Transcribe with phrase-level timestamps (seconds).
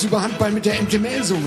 [0.00, 1.42] alles über Handball mit der MT Melsung.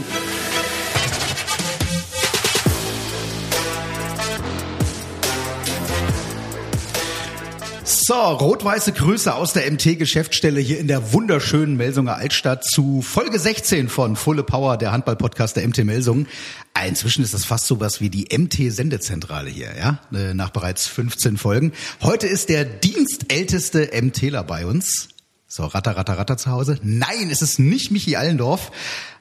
[7.85, 13.87] So, rot-weiße Grüße aus der MT-Geschäftsstelle hier in der wunderschönen Melsunger Altstadt zu Folge 16
[13.87, 16.27] von Fulle Power, der Handball-Podcast der MT Melsung.
[16.85, 21.37] Inzwischen ist das fast so was wie die MT-Sendezentrale hier, ja, äh, nach bereits 15
[21.37, 21.71] Folgen.
[22.01, 25.12] Heute ist der dienstälteste MTler bei uns.
[25.55, 26.79] So, ratter, ratter, ratter zu Hause.
[26.81, 28.71] Nein, es ist nicht Michi Allendorf,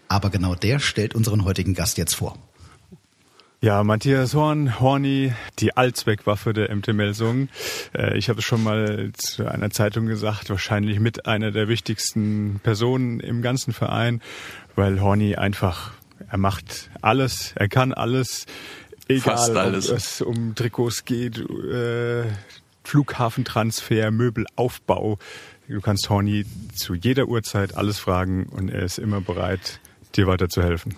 [0.09, 2.39] aber genau der stellt unseren heutigen Gast jetzt vor.
[3.61, 7.51] Ja, Matthias Horn, Horny, die Allzweckwaffe der MT Melsung.
[7.95, 12.61] Äh, ich habe es schon mal zu einer Zeitung gesagt, wahrscheinlich mit einer der wichtigsten
[12.63, 14.23] Personen im ganzen Verein,
[14.75, 15.93] weil Horny einfach,
[16.31, 18.47] er macht alles, er kann alles,
[19.07, 19.91] egal alles.
[19.91, 22.25] ob es um Trikots geht, äh,
[22.85, 25.19] Flughafentransfer, Möbelaufbau.
[25.69, 29.81] Du kannst Horny zu jeder Uhrzeit alles fragen und er ist immer bereit,
[30.17, 30.95] dir weiterzuhelfen.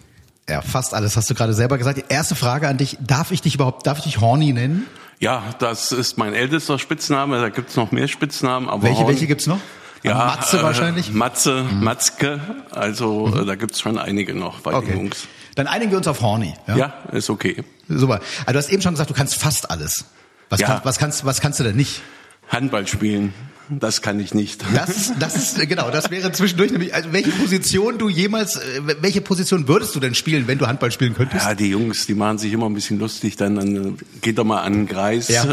[0.48, 1.98] Ja, fast alles hast du gerade selber gesagt.
[1.98, 4.86] Die erste Frage an dich, darf ich dich überhaupt, darf ich dich Horny nennen?
[5.20, 7.40] Ja, das ist mein ältester Spitzname.
[7.40, 8.68] Da gibt's noch mehr Spitznamen.
[8.68, 9.60] Aber Welche, Horn, welche gibt's noch?
[10.02, 11.10] Ja, Matze äh, wahrscheinlich?
[11.12, 11.18] Mhm.
[11.18, 12.40] Matze, Matzke.
[12.70, 14.94] Also äh, da gibt's schon einige noch bei den Okay.
[14.94, 15.28] Jungs.
[15.54, 16.52] Dann einigen wir uns auf Horny.
[16.66, 16.76] Ja?
[16.76, 17.64] Ja, ist okay.
[17.88, 18.20] Super.
[18.40, 20.04] Also du hast eben schon gesagt, du kannst fast alles.
[20.50, 20.66] Was, Ja.
[20.66, 22.02] kann, was, kannst, was kannst du denn nicht?
[22.48, 23.32] Handball spielen,
[23.70, 24.62] das kann ich nicht.
[24.74, 28.80] Das das ist, äh, genau, das wäre zwischendurch nämlich, also welche Position du jemals, äh,
[29.00, 31.44] welche Position würdest du denn spielen, wenn du Handball spielen könntest?
[31.44, 34.60] Ja, die Jungs, die machen sich immer ein bisschen lustig, dann, dann geht er mal
[34.62, 35.44] an den Kreis, Ja.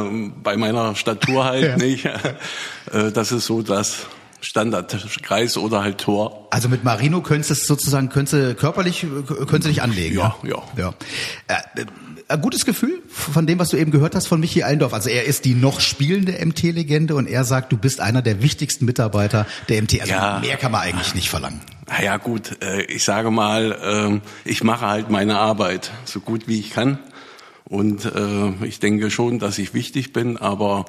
[0.00, 1.76] äh, bei meiner Statur halt Ja.
[1.76, 2.06] nicht.
[2.06, 4.06] Äh, das ist so das
[4.42, 6.48] Standardkreis oder halt Tor.
[6.50, 10.16] Also mit Marino könntest du es sozusagen, könntest du körperlich, äh, könntest du dich anlegen.
[10.16, 10.62] Ja, ja.
[10.76, 10.94] ja.
[11.46, 11.86] Äh, äh,
[12.30, 14.94] ein gutes Gefühl von dem, was du eben gehört hast von Michi Allendorf.
[14.94, 18.84] Also er ist die noch spielende MT-Legende und er sagt, du bist einer der wichtigsten
[18.84, 20.00] Mitarbeiter der MT.
[20.00, 20.38] Also Ja.
[20.40, 21.60] mehr kann man eigentlich nicht verlangen.
[21.88, 26.46] Na ja, gut, äh, ich sage mal, ähm, ich mache halt meine Arbeit so gut
[26.46, 26.98] wie ich kann.
[27.64, 30.86] Und äh, ich denke schon, dass ich wichtig bin, aber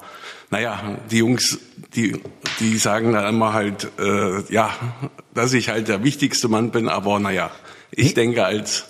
[0.49, 1.59] naja, die Jungs,
[1.95, 2.19] die,
[2.59, 4.71] die sagen dann immer halt, äh, ja,
[5.33, 7.51] dass ich halt der wichtigste Mann bin, aber naja,
[7.91, 8.13] ich Nee.
[8.13, 8.85] denke als,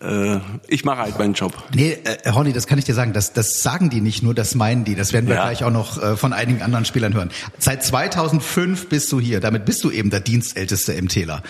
[0.00, 1.52] äh, ich mache halt meinen Job.
[1.74, 4.54] Nee, äh, Horny, das kann ich dir sagen, das, das sagen die nicht nur, das
[4.54, 4.94] meinen die.
[4.94, 5.42] Das werden wir Ja.
[5.44, 7.30] gleich auch noch äh, von einigen anderen Spielern hören.
[7.58, 11.42] Seit 2005 bist du hier, damit bist du eben der dienstälteste MTler.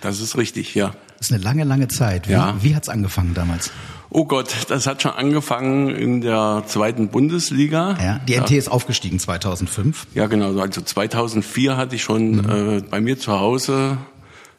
[0.00, 0.92] Das ist richtig, ja.
[1.18, 2.28] Das ist eine lange, lange Zeit.
[2.28, 2.54] Wie, Ja.
[2.60, 3.70] wie hat's angefangen damals?
[4.10, 7.96] Oh Gott, das hat schon angefangen in der zweiten Bundesliga.
[8.00, 10.06] Ja, die MT ist aufgestiegen 2005.
[10.14, 10.56] Ja, genau.
[10.60, 12.50] Also 2004 hatte ich schon Mhm.
[12.78, 13.98] äh, bei mir zu Hause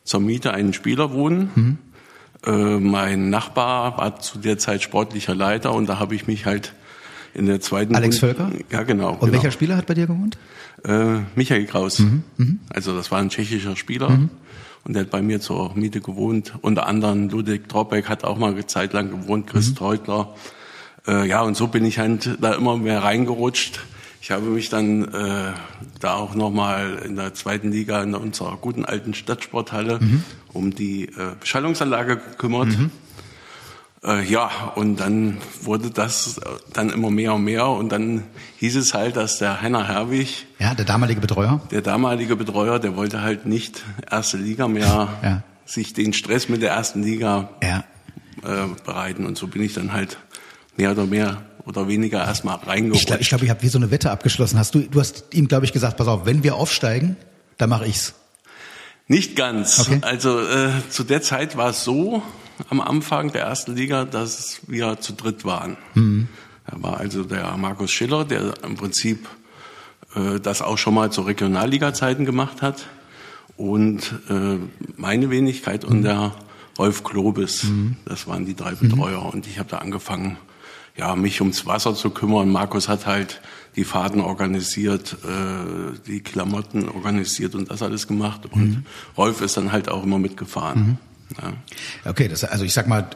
[0.03, 1.51] zur Miete einen Spieler wohnen.
[1.55, 1.77] Mhm.
[2.45, 6.73] Äh, mein Nachbar war zu der Zeit sportlicher Leiter und da habe ich mich halt
[7.33, 8.51] in der zweiten Alex Völker?
[8.71, 9.11] Ja, genau.
[9.13, 9.33] Und genau.
[9.33, 10.37] welcher Spieler hat bei dir gewohnt?
[10.85, 11.99] Äh, Michael Kraus.
[11.99, 14.07] Mhm, Also das war ein tschechischer Spieler.
[14.83, 16.53] Und der hat bei mir zur Miete gewohnt.
[16.61, 19.75] Unter anderem Ludwig Drobeck hat auch mal eine Zeit lang gewohnt, Chris Mhm.
[19.75, 20.35] Teutler.
[21.07, 23.79] Äh, ja, und so bin ich halt da immer mehr reingerutscht.
[24.25, 25.53] Ich habe mich dann äh,
[25.99, 30.23] da auch nochmal in der zweiten Liga in unserer guten alten Stadtsporthalle Mhm.
[30.51, 32.69] um die äh, Beschallungsanlage gekümmert.
[34.03, 36.41] Äh, ja, und dann wurde das äh,
[36.73, 37.67] dann immer mehr und mehr.
[37.67, 38.23] Und dann
[38.57, 41.61] hieß es halt, dass der Henner Herwig, Ja, der damalige Betreuer.
[41.69, 45.43] der damalige Betreuer, der wollte halt nicht erste Liga mehr Ja.
[45.65, 47.83] sich den Stress mit der ersten Liga Ja.
[48.41, 49.27] äh, bereiten.
[49.27, 50.17] Und so bin ich dann halt
[50.77, 53.01] mehr oder mehr oder weniger erstmal reingerutscht.
[53.01, 54.59] Ich glaube, ich, glaub, ich habe wie so eine Wette abgeschlossen.
[54.59, 57.17] Hast du, du hast ihm, glaube ich, gesagt, pass auf, wenn wir aufsteigen,
[57.57, 58.13] dann mache ich's.
[59.07, 59.79] Nicht ganz.
[59.79, 59.99] Okay.
[60.01, 62.23] Also äh, zu der Zeit war es so
[62.69, 65.77] am Anfang der ersten Liga, dass wir zu dritt waren.
[65.93, 66.27] Mhm.
[66.67, 69.27] Da war also der Markus Schiller, der im Prinzip
[70.15, 72.87] äh, das auch schon mal zu Regionalliga-Zeiten gemacht hat.
[73.57, 74.57] Und äh,
[74.97, 76.33] meine Wenigkeit und der
[76.77, 77.65] Rolf Klobis.
[78.05, 79.33] Das waren die drei Betreuer.
[79.33, 80.37] Und ich habe da angefangen,
[80.97, 82.51] ja, mich ums Wasser zu kümmern.
[82.51, 83.41] Markus hat halt
[83.75, 88.45] die Fahrten organisiert, äh, die Klamotten organisiert und das alles gemacht.
[88.49, 88.85] Und
[89.17, 90.97] Rolf ist dann halt auch immer mitgefahren.
[91.41, 91.53] Ja.
[92.11, 93.07] Okay, das, also ich sag mal,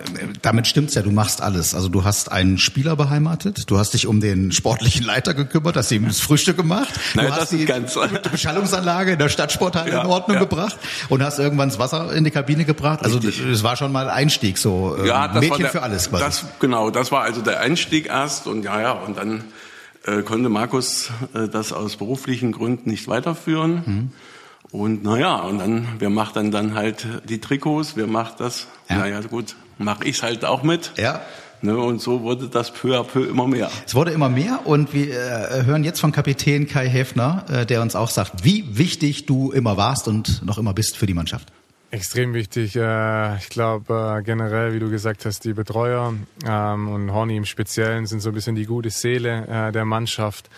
[0.42, 1.76] damit stimmt's ja, du machst alles.
[1.76, 5.92] Also du hast einen Spieler beheimatet, du hast dich um den sportlichen Leiter gekümmert, hast
[5.92, 7.98] ihm das Frühstück gemacht, Nein, du hast die ganz-
[8.32, 10.40] Beschallungsanlage in der Stadtsporthalle Ja, in Ordnung ja.
[10.44, 10.78] gebracht
[11.10, 13.04] und hast irgendwann das Wasser in die Kabine gebracht.
[13.04, 13.44] Also Richtig.
[13.50, 16.24] das war schon mal Einstieg, so äh, Ja, das Mädchen war der, für alles quasi.
[16.24, 19.44] Das, genau, das war also der Einstieg erst und ja, ja, und dann
[20.06, 23.84] äh, konnte Markus äh, das aus beruflichen Gründen nicht weiterführen.
[23.86, 24.12] Mhm.
[24.72, 28.68] Und naja, und dann, wer macht dann dann halt die Trikots, wer macht das?
[28.90, 28.98] Ja.
[28.98, 30.92] Naja, gut, mach ich's halt auch mit.
[30.98, 31.22] ja.
[31.62, 33.70] Ne, und so wurde das peu à peu immer mehr.
[33.86, 37.82] Es wurde immer mehr und wir äh, hören jetzt von Kapitän Kai Häfner, äh, der
[37.82, 41.52] uns auch sagt, wie wichtig du immer warst und noch immer bist für die Mannschaft.
[41.92, 42.78] Extrem wichtig.
[42.78, 46.14] Äh, ich glaube äh, generell, wie du gesagt hast, die Betreuer
[46.48, 50.50] ähm, und Horny im Speziellen sind so ein bisschen die gute Seele äh, der Mannschaft.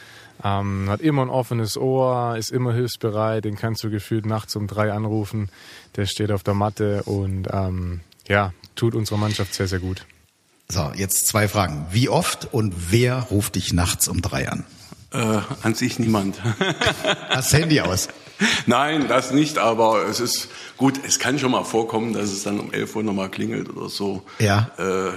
[0.44, 4.68] Ähm, hat immer ein offenes Ohr, ist immer hilfsbereit, den kannst du gefühlt nachts um
[4.68, 5.50] drei anrufen.
[5.96, 10.06] Der steht auf der Matte und ähm, ja, tut unserer Mannschaft sehr, sehr gut.
[10.68, 11.86] So, jetzt zwei Fragen.
[11.92, 14.64] Wie oft und wer ruft dich nachts um drei an?
[15.12, 16.42] Äh, an sich niemand.
[17.30, 18.08] Hast Handy aus?
[18.66, 22.60] Nein, das nicht, aber es ist gut, es kann schon mal vorkommen, dass es dann
[22.60, 24.24] um 11 Uhr nochmal klingelt oder so.
[24.40, 24.72] Ja.
[24.78, 25.12] Äh,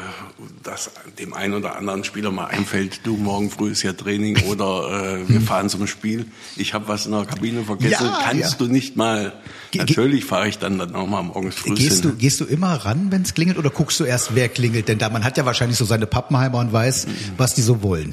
[0.62, 5.18] dass dem einen oder anderen Spieler mal einfällt, du, morgen früh ist ja Training oder
[5.18, 6.26] äh, wir fahren zum Spiel.
[6.56, 8.06] Ich habe was in der Kabine vergessen.
[8.06, 8.58] Ja, Kannst ja.
[8.58, 9.32] du nicht mal?
[9.70, 12.10] Ge Natürlich fahre ich dann, dann nochmal morgens früh gehst hin.
[12.10, 14.88] Du, gehst du immer ran, wenn es klingelt oder guckst du erst, wer klingelt?
[14.88, 17.12] Denn da man hat ja wahrscheinlich so seine Pappenheimer und weiß, mhm.
[17.36, 18.12] was die so wollen.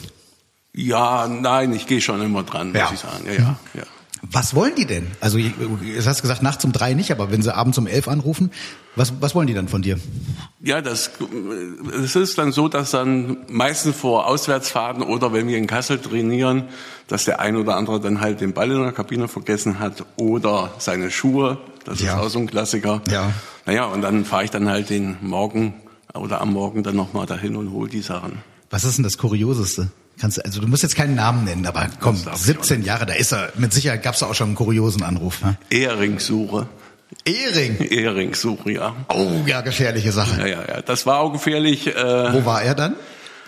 [0.73, 2.83] Ja, nein, ich gehe schon immer dran, ja.
[2.83, 3.25] muss ich sagen.
[3.25, 3.83] Ja, ja, ja.
[4.29, 5.07] Was wollen die denn?
[5.19, 8.51] Also, du hast gesagt, nachts um drei nicht, aber wenn sie abends um elf anrufen,
[8.95, 9.99] was, was wollen die dann von dir?
[10.61, 11.11] Ja, das,
[12.03, 16.65] es ist dann so, dass dann meistens vor Auswärtsfahrten oder wenn wir in Kassel trainieren,
[17.07, 20.71] dass der ein oder andere dann halt den Ball in der Kabine vergessen hat oder
[20.77, 21.57] seine Schuhe.
[21.85, 22.13] Das ja.
[22.13, 23.01] ist auch so ein Klassiker.
[23.09, 23.33] Ja.
[23.65, 25.73] Naja, und dann fahre ich dann halt den Morgen
[26.13, 28.43] oder am Morgen dann nochmal dahin und hole die Sachen.
[28.69, 29.89] Was ist denn das Kurioseste?
[30.21, 33.33] Kannst, du, also du musst jetzt keinen Namen nennen, aber komm, 17 Jahre, da ist
[33.33, 33.51] er.
[33.55, 35.41] Mit Sicherheit gab es auch schon einen kuriosen Anruf.
[35.41, 35.57] Ne?
[35.71, 36.67] Ehringssuche.
[37.25, 37.79] Ehring?
[37.89, 38.95] Ehringssuche, ja.
[39.09, 40.41] Oh, ja, gefährliche Sache.
[40.41, 40.81] Ja, ja, ja.
[40.83, 41.87] Das war auch gefährlich.
[41.87, 42.95] Äh, Wo war er dann?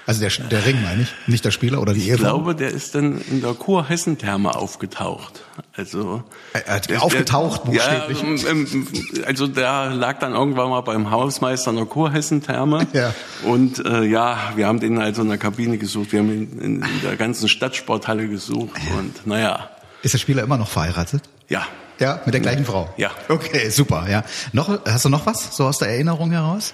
[0.06, 2.26] Also der, der Ring meine ich, nicht der Spieler oder die Ehefrau?
[2.26, 5.44] Ich glaube, der ist dann in der Kurhessen-Therme aufgetaucht.
[5.76, 6.24] Also
[6.54, 8.22] er hat aufgetaucht, buchstäblich.
[8.22, 8.88] Ja, ähm, ähm,
[9.26, 12.88] also der lag dann irgendwann mal beim Hausmeister in der Kurhessen-Therme.
[12.94, 13.14] Ja.
[13.44, 16.82] Und äh, ja, wir haben den also in der Kabine gesucht, wir haben ihn in,
[16.84, 19.70] in der ganzen Stadtsporthalle gesucht und naja.
[20.04, 21.24] Ist der Spieler immer noch verheiratet?
[21.50, 21.66] Ja.
[22.00, 22.94] Ja, mit der gleichen Frau.
[22.98, 23.12] Ja.
[23.30, 24.08] Okay, super.
[24.10, 24.24] Ja.
[24.52, 26.74] Noch, hast du noch was so aus der Erinnerung heraus?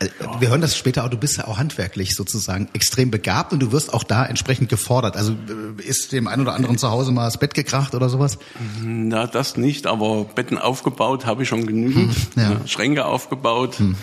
[0.00, 0.06] Ja.
[0.06, 0.10] Äh,
[0.40, 1.08] wir hören das später auch.
[1.08, 5.16] Du bist ja auch handwerklich sozusagen extrem begabt und du wirst auch da entsprechend gefordert.
[5.16, 8.38] Also äh, ist dem einen oder anderen zu Hause mal das Bett gekracht oder sowas?
[8.82, 9.86] Na, das nicht.
[9.86, 12.14] Aber Betten aufgebaut habe ich schon genügend.
[12.34, 12.66] Hm, ja.
[12.66, 13.78] Schränke aufgebaut.
[13.78, 13.96] Hm.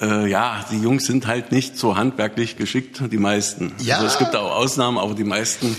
[0.00, 3.72] Äh, ja, die Jungs sind halt nicht so handwerklich geschickt, die meisten.
[3.80, 3.96] Ja.
[3.96, 5.76] Also es gibt auch Ausnahmen, aber die meisten,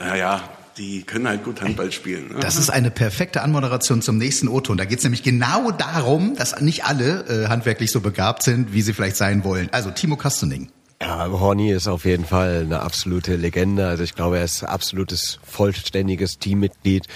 [0.00, 0.42] äh, ja,
[0.78, 2.28] die können halt gut Handball spielen.
[2.28, 2.40] Ne?
[2.40, 4.76] Das ist eine perfekte Anmoderation zum nächsten O-Ton.
[4.76, 8.82] Da geht es nämlich genau darum, dass nicht alle äh, handwerklich so begabt sind, wie
[8.82, 9.68] sie vielleicht sein wollen.
[9.72, 10.70] Also Timo Kastening.
[11.02, 13.88] Ja, Horny ist auf jeden Fall eine absolute Legende.
[13.88, 17.08] Also ich glaube, er ist absolutes vollständiges Teammitglied.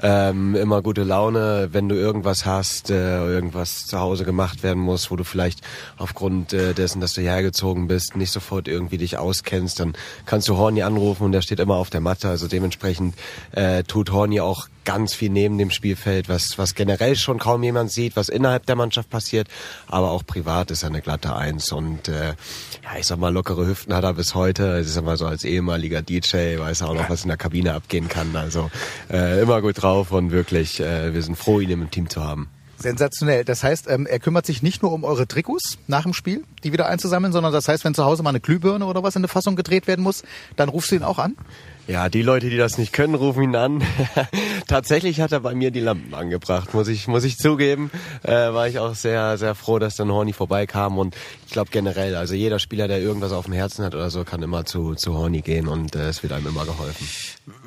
[0.00, 5.10] Ähm, immer gute Laune, wenn du irgendwas hast, äh, irgendwas zu Hause gemacht werden muss,
[5.10, 5.60] wo du vielleicht
[5.98, 9.92] aufgrund äh, dessen, dass du hergezogen bist, nicht sofort irgendwie dich auskennst, dann
[10.24, 12.30] kannst du Horny anrufen und der steht immer auf der Matte.
[12.30, 13.14] Also dementsprechend
[13.52, 17.90] äh, tut Horny auch ganz viel neben dem Spielfeld, was, was generell schon kaum jemand
[17.90, 19.48] sieht, was innerhalb der Mannschaft passiert,
[19.86, 22.34] aber auch privat ist er eine glatte Eins und äh,
[22.84, 24.80] ja, ich sag mal, lockere Hüften hat er bis heute.
[24.82, 27.74] Ich sag mal so als ehemaliger DJ weiß er auch noch, was in der Kabine
[27.74, 28.36] abgehen kann.
[28.36, 28.70] Also
[29.10, 32.48] äh, immer gut drauf und wirklich, äh, wir sind froh, ihn im Team zu haben.
[32.76, 33.44] Sensationell.
[33.44, 36.72] Das heißt, ähm, er kümmert sich nicht nur um eure Trikots nach dem Spiel, die
[36.72, 39.28] wieder einzusammeln, sondern das heißt, wenn zu Hause mal eine Glühbirne oder was in der
[39.28, 40.22] Fassung gedreht werden muss,
[40.56, 41.36] dann rufst du ihn auch an?
[41.86, 43.82] Ja, die Leute, die das nicht können, rufen ihn an.
[44.68, 47.90] Tatsächlich hat er bei mir die Lampen angebracht, muss ich, muss ich zugeben.
[48.22, 50.96] Äh, war ich auch sehr, sehr froh, dass dann Horny vorbeikam.
[50.96, 51.14] Und
[51.46, 54.42] ich glaube generell, also jeder Spieler, der irgendwas auf dem Herzen hat oder so, kann
[54.42, 57.06] immer zu, zu Horny gehen und äh, es wird einem immer geholfen.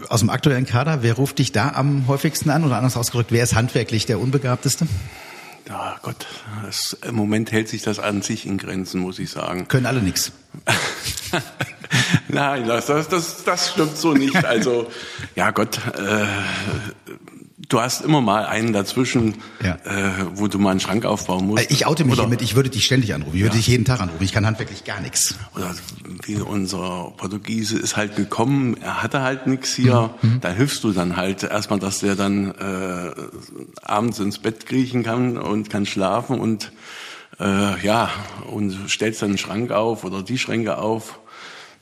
[0.09, 2.65] Aus dem aktuellen Kader, wer ruft dich da am häufigsten an?
[2.65, 4.87] Oder anders ausgedrückt, wer ist handwerklich der Unbegabteste?
[5.67, 6.27] Ja, Gott,
[6.63, 9.67] das, im Moment hält sich das an sich in Grenzen, muss ich sagen.
[9.67, 10.31] Können alle nichts.
[12.29, 14.45] Nein, das, das, das, das stimmt so nicht.
[14.45, 14.89] Also,
[15.35, 16.25] ja Gott, äh,
[17.69, 19.75] du hast immer mal einen dazwischen, ja.
[19.85, 21.69] äh, wo du mal einen Schrank aufbauen musst.
[21.71, 23.35] Ich oute mich Oder, hiermit, ich würde dich ständig anrufen.
[23.35, 23.57] Ich würde ja.
[23.57, 24.23] dich jeden Tag anrufen.
[24.23, 25.35] Ich kann handwerklich gar nichts.
[25.55, 25.75] Oder
[26.23, 30.11] wie unser Portugiese ist halt gekommen, er hatte halt nichts hier.
[30.21, 30.29] Mhm.
[30.29, 30.41] mhm.
[30.41, 33.11] Da hilfst du dann halt erstmal, dass der dann äh,
[33.81, 36.71] abends ins Bett kriechen kann und kann schlafen und
[37.39, 38.09] äh, ja,
[38.49, 41.19] und stellst dann einen Schrank auf oder die Schränke auf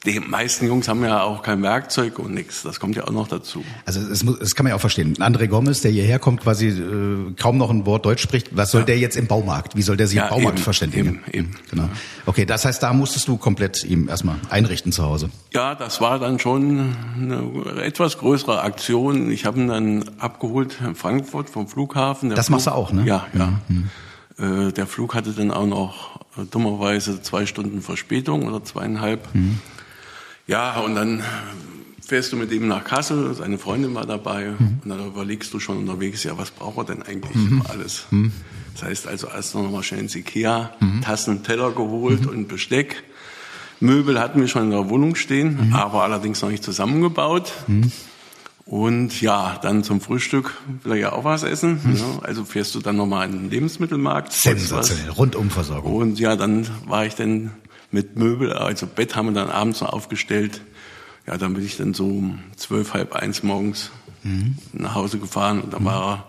[0.05, 2.63] die meisten Jungs haben ja auch kein Werkzeug und nichts.
[2.63, 3.63] Das kommt ja auch noch dazu.
[3.85, 5.15] Also es, muss, das kann man ja auch verstehen.
[5.15, 8.55] André Gomez, der hierher kommt, quasi äh, kaum noch ein Wort Deutsch spricht.
[8.55, 8.85] Was soll ja.
[8.85, 9.75] der jetzt im Baumarkt?
[9.75, 11.21] Wie soll der sich ja, im Baumarkt eben, verständigen?
[11.27, 11.55] Eben, eben.
[11.71, 11.89] Genau.
[12.25, 15.29] Okay, das heißt, da musstest du komplett ihm erstmal einrichten zu Hause.
[15.53, 19.31] Ja, das war dann schon eine etwas größere Aktion.
[19.31, 22.29] Ich habe ihn dann abgeholt in Frankfurt vom Flughafen.
[22.29, 23.05] Der das Flug, machst du auch, ne?
[23.05, 23.59] Ja, ja.
[23.67, 23.89] Mhm.
[24.37, 29.33] Äh, der Flug hatte dann auch noch äh, dummerweise zwei Stunden Verspätung oder zweieinhalb.
[29.33, 29.59] Mhm.
[30.47, 31.23] Ja, und dann
[32.05, 34.79] fährst du mit ihm nach Kassel, seine Freundin war dabei mhm.
[34.83, 37.63] und dann überlegst du schon unterwegs, ja, was braucht er denn eigentlich mhm.
[37.67, 38.05] alles?
[38.11, 38.31] Mhm.
[38.73, 41.01] Das heißt also erst noch mal schnell ins Ikea, mhm.
[41.01, 42.29] Tassen, Teller geholt mhm.
[42.29, 43.03] und Besteck.
[43.79, 47.51] Möbel hatten wir schon in der Wohnung stehen, aber allerdings noch nicht zusammengebaut.
[48.65, 51.81] Und ja, dann zum Frühstück will er ja auch was essen.
[51.83, 51.95] Mhm.
[51.95, 54.31] Ja, also fährst du dann nochmal in den Lebensmittelmarkt.
[54.31, 55.93] Sensationell, Rundumversorgung.
[55.93, 57.51] Und ja, dann war ich dann
[57.95, 60.59] mit Möbel, also Bett haben wir dann abends noch aufgestellt.
[61.25, 63.89] Ja, dann bin ich dann so um zwölf, halb eins morgens
[64.21, 64.57] mhm.
[64.73, 65.85] nach Hause gefahren und dann mhm.
[65.85, 66.25] war er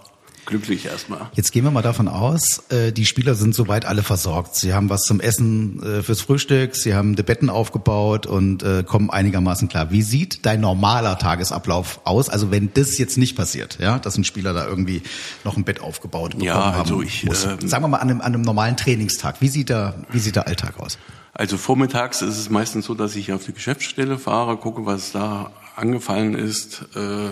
[0.47, 1.29] glücklich erstmal.
[1.35, 4.55] Jetzt gehen wir mal davon aus, äh, die Spieler sind soweit alle versorgt.
[4.55, 8.85] Sie haben was zum Essen äh, fürs Frühstück, sie haben die Betten aufgebaut und äh,
[8.85, 9.91] kommen einigermaßen klar.
[9.91, 12.29] Wie sieht dein normaler Tagesablauf aus?
[12.29, 15.03] Also wenn das jetzt nicht passiert, ja, dass ein Spieler da irgendwie
[15.45, 17.45] noch ein Bett aufgebaut bekommen ja, also ich, muss.
[17.45, 19.41] Ähm, Sagen wir mal an einem, an einem normalen Trainingstag.
[19.41, 20.97] Wie sieht der, wie sieht der Alltag aus?
[21.39, 25.53] Also vormittags ist es meistens so, dass ich auf die Geschäftsstelle fahre, gucke, was da
[25.77, 26.87] angefallen ist.
[26.95, 27.29] Äh,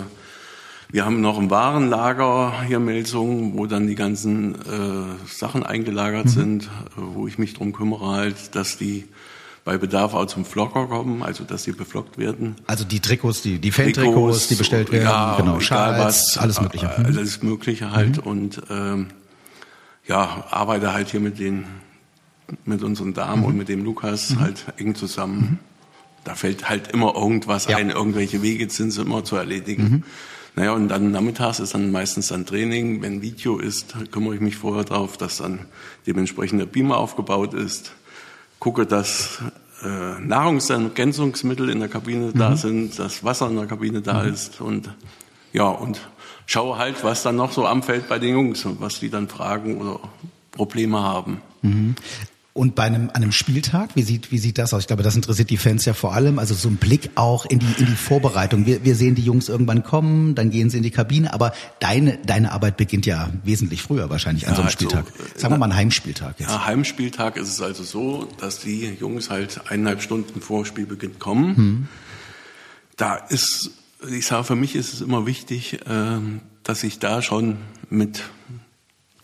[0.91, 6.29] wir haben noch ein Warenlager hier Melsung, wo dann die ganzen äh, Sachen eingelagert mhm.
[6.29, 9.05] sind, äh, wo ich mich drum kümmere halt, dass die
[9.63, 12.57] bei Bedarf auch zum Flocker kommen, also dass sie beflockt werden.
[12.67, 16.95] Also die Trikots, die, die Fan-Trikots, die bestellt werden, ja, genau, Schals, was, alles Mögliche.
[16.95, 18.31] Alles Mögliche halt mhm.
[18.31, 19.07] und ähm,
[20.07, 21.65] ja, arbeite halt hier mit den
[22.65, 23.47] mit unseren Damen mhm.
[23.47, 24.39] und mit dem Lukas mhm.
[24.39, 25.37] halt eng zusammen.
[25.37, 25.59] Mhm.
[26.23, 27.77] Da fällt halt immer irgendwas ja.
[27.77, 29.83] ein, irgendwelche Wege sind immer zu erledigen.
[29.83, 30.03] Mhm.
[30.55, 33.01] Naja, und dann nachmittags ist dann meistens dann Training.
[33.01, 35.59] Wenn Video ist, kümmere ich mich vorher darauf, dass dann
[36.07, 37.91] dementsprechend der Beamer aufgebaut ist.
[38.59, 39.39] Gucke, dass
[39.83, 42.55] äh, Nahrungsergänzungsmittel in der Kabine da mhm.
[42.55, 44.33] sind, dass Wasser in der Kabine da mhm.
[44.33, 44.89] ist und
[45.51, 45.99] ja, und
[46.45, 49.77] schaue halt, was dann noch so anfällt bei den Jungs und was die dann fragen
[49.77, 49.99] oder
[50.51, 51.41] Probleme haben.
[51.61, 51.95] Mhm.
[52.57, 54.83] Und bei einem, einem Spieltag, wie sieht, wie sieht das aus?
[54.83, 56.39] Ich glaube, das interessiert die Fans ja vor allem.
[56.39, 58.65] Also so ein Blick auch in die, in die Vorbereitung.
[58.65, 62.17] Wir, wir sehen die Jungs irgendwann kommen, dann gehen sie in die Kabine, aber deine,
[62.25, 65.05] deine Arbeit beginnt ja wesentlich früher wahrscheinlich an ja, so einem also, Spieltag.
[65.19, 66.49] Also, Sagen wir mal einen Heimspieltag jetzt.
[66.49, 71.57] Ja, Heimspieltag ist es also so, dass die Jungs halt eineinhalb Stunden vor Spielbeginn kommen.
[71.57, 71.87] Hm.
[72.95, 73.71] Da ist,
[74.09, 77.57] ich sage, für mich ist es immer wichtig, ähm, dass ich da schon
[77.89, 78.23] mit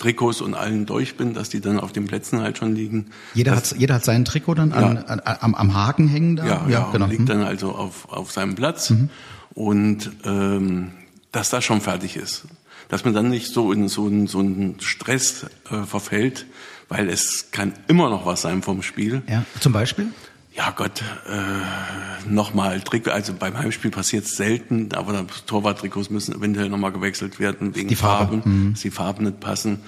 [0.01, 3.11] Trikots und allen durch bin, dass die dann auf den Plätzen halt schon liegen.
[3.35, 5.01] Jeder das, hat jeder hat sein Trikot dann an, ja.
[5.03, 6.45] an, am, am Haken hängen da.
[6.45, 7.05] Ja, ja, ja genau.
[7.05, 7.25] liegt mhm.
[7.27, 9.09] dann also auf, auf seinem Platz mhm.
[9.53, 10.91] und ähm,
[11.31, 12.45] dass das schon fertig ist,
[12.89, 16.47] dass man dann nicht so in so einen so einen Stress äh, verfällt,
[16.89, 19.21] weil es kann immer noch was sein vom Spiel.
[19.29, 20.07] Ja, zum Beispiel
[20.53, 26.69] ja Gott, äh, nochmal Trikot, also beim Heimspiel passiert es selten, aber Torwarttrikots müssen eventuell
[26.69, 28.37] nochmal gewechselt werden wegen die Farbe.
[28.37, 28.73] Farben, mhm.
[28.73, 29.79] dass die Farben nicht passen.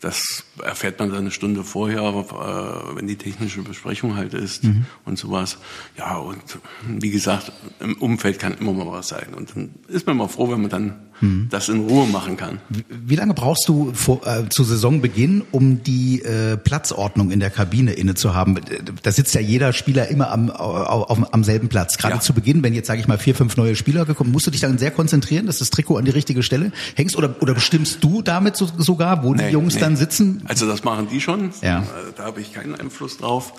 [0.00, 4.84] Das erfährt man dann eine Stunde vorher, äh, wenn die technische Besprechung halt ist mhm.
[5.04, 5.58] und sowas.
[5.96, 9.34] Ja, und wie gesagt, im Umfeld kann immer mal was sein.
[9.34, 11.48] Und dann ist man mal froh, wenn man dann mhm.
[11.50, 12.60] das in Ruhe machen kann.
[12.88, 17.92] Wie, lange brauchst du vor, äh, zu Saisonbeginn, um die äh, Platzordnung in der Kabine
[17.92, 18.60] inne zu haben?
[19.02, 21.98] Da sitzt ja jeder Spieler immer am, auf, auf, am selben Platz.
[21.98, 22.20] Gerade ja.
[22.20, 24.60] zu Beginn, wenn jetzt, sage ich mal, vier, fünf neue Spieler gekommen, musst du dich
[24.60, 27.16] dann sehr konzentrieren, dass das Trikot an die richtige Stelle hängst?
[27.16, 29.80] Oder, oder bestimmst du damit so, sogar, wo nee, die Jungs nee.
[29.86, 30.42] Dann sitzen?
[30.46, 31.52] Also das machen die schon.
[31.62, 31.80] Ja.
[31.80, 31.84] Äh,
[32.16, 33.52] da habe ich keinen Einfluss drauf.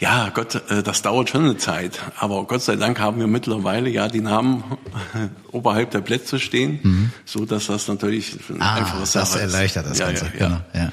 [0.00, 2.00] Ja, Gott, äh, das dauert schon eine Zeit.
[2.18, 4.64] Aber Gott sei Dank haben wir mittlerweile ja die Namen
[5.52, 7.12] oberhalb der Plätze stehen mhm.
[7.24, 10.26] so dass das natürlich ein ah, einfaches Das erleichtert das ja, Ganze.
[10.26, 10.92] Ja, genau, ja.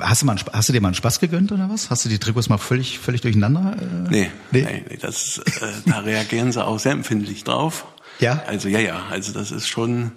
[0.00, 1.88] Hast du, mal, hast du dir mal einen Spaß gegönnt oder was?
[1.88, 3.76] Hast du die Trikots mal völlig, völlig durcheinander?
[3.80, 4.10] Äh?
[4.10, 5.42] Nee, nee, nee, nee das, äh,
[5.86, 7.86] da reagieren sie auch sehr empfindlich drauf.
[8.18, 8.42] Ja?
[8.46, 10.12] Also ja, ja, also das ist schon,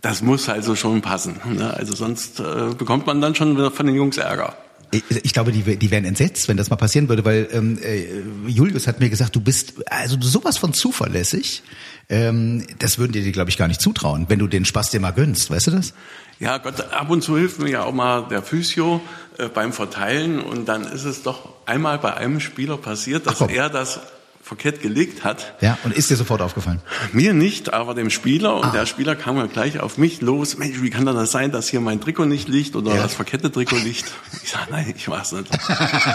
[0.00, 1.40] das muss also schon passen.
[1.44, 1.72] Ne?
[1.74, 4.56] Also sonst äh, bekommt man dann schon wieder von den Jungs Ärger.
[4.92, 8.06] Ich, ich glaube, die, die wären entsetzt, wenn das mal passieren würde, weil ähm, äh,
[8.48, 11.62] Julius hat mir gesagt, du bist also sowas von zuverlässig.
[12.08, 15.12] Ähm, das würden dir, glaube ich, gar nicht zutrauen, wenn du den Spaß dir mal
[15.12, 15.48] gönnst.
[15.50, 15.94] Weißt du das?
[16.40, 19.00] Ja, Gott, ab und zu hilft mir ja auch mal der Physio
[19.38, 23.68] äh, beim Verteilen und dann ist es doch einmal bei einem Spieler passiert, dass er
[23.68, 24.00] das
[24.50, 25.54] verkehrt gelegt hat.
[25.60, 26.80] Ja, und ist dir sofort aufgefallen?
[27.12, 28.56] Mir nicht, aber dem Spieler.
[28.56, 28.72] Und ah.
[28.72, 30.58] der Spieler kam ja gleich auf mich los.
[30.58, 33.00] Mensch, wie kann das sein, dass hier mein Trikot nicht liegt oder ja.
[33.00, 34.06] das verkehrte Trikot liegt?
[34.42, 35.50] Ich sage, nein, ich weiß nicht.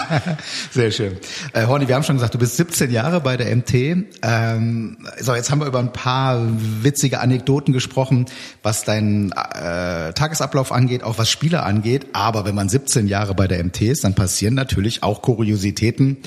[0.70, 1.16] Sehr schön.
[1.54, 3.72] Äh, Horni, wir haben schon gesagt, du bist 17 Jahre bei der MT.
[4.20, 6.46] Ähm, so, jetzt haben wir über ein paar
[6.82, 8.26] witzige Anekdoten gesprochen,
[8.62, 12.08] was deinen äh, Tagesablauf angeht, auch was Spieler angeht.
[12.12, 16.18] Aber wenn man 17 Jahre bei der MT ist, dann passieren natürlich auch Kuriositäten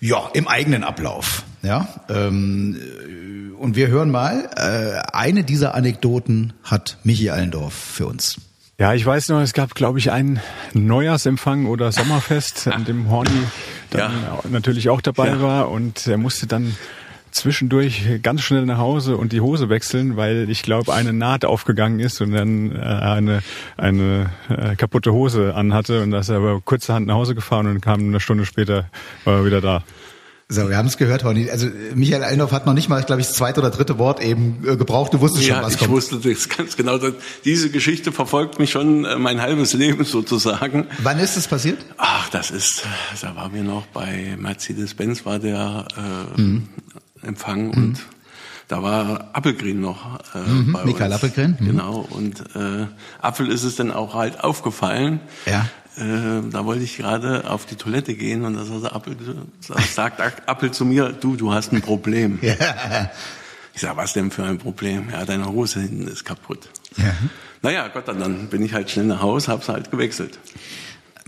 [0.00, 1.44] ja, im eigenen Ablauf.
[1.62, 2.76] Ja, ähm,
[3.58, 8.36] und wir hören mal, äh, eine dieser Anekdoten hat Michi Allendorf für uns.
[8.78, 10.40] Ja, ich weiß noch, es gab, glaube ich, einen
[10.72, 13.42] Neujahrsempfang oder Sommerfest, an dem Horny
[13.90, 14.40] dann ja.
[14.50, 15.42] natürlich auch dabei ja.
[15.42, 16.76] war und er musste dann
[17.30, 22.00] zwischendurch ganz schnell nach Hause und die Hose wechseln, weil ich glaube, eine Naht aufgegangen
[22.00, 23.42] ist und dann äh, eine,
[23.76, 27.80] eine äh, kaputte Hose anhatte und da ist er aber kurzerhand nach Hause gefahren und
[27.80, 28.88] kam eine Stunde später
[29.24, 29.82] war er wieder da.
[30.50, 31.50] So, wir haben es gehört, Horni.
[31.50, 34.64] Also Michael Einhoff hat noch nicht mal, glaube ich, das zweite oder dritte Wort eben
[34.66, 35.12] äh, gebraucht.
[35.12, 35.90] Du wusstest ja, schon, was ich kommt.
[35.90, 36.98] wusste das ganz genau.
[37.44, 40.86] Diese Geschichte verfolgt mich schon äh, mein halbes Leben sozusagen.
[41.02, 41.84] Wann ist es passiert?
[41.98, 42.84] Ach, das ist,
[43.20, 46.68] da waren wir noch bei Mercedes-Benz war der äh, mhm.
[47.22, 47.72] Empfang mhm.
[47.72, 47.98] und
[48.68, 51.14] da war Appelgren noch äh, mhm, bei Michael uns.
[51.16, 51.56] Appelgren.
[51.58, 51.66] Mhm.
[51.66, 52.06] Genau.
[52.10, 52.86] Und äh,
[53.20, 55.20] Apfel ist es dann auch halt aufgefallen.
[55.46, 55.68] Ja.
[55.96, 59.16] Äh, da wollte ich gerade auf die Toilette gehen und da sagt Appel,
[59.90, 62.38] sagt Appel zu mir, du, du hast ein Problem.
[62.42, 63.10] Ja.
[63.74, 65.08] Ich sag, was denn für ein Problem?
[65.12, 66.68] Ja, deine Hose hinten ist kaputt.
[66.96, 67.14] Ja.
[67.62, 70.38] Naja, Gott, dann bin ich halt schnell nach Hause, hab's halt gewechselt.